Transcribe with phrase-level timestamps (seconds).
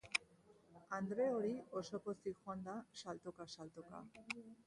[0.99, 1.51] Andre hori
[1.81, 4.01] oso pozik joan da, saltoka-saltoka.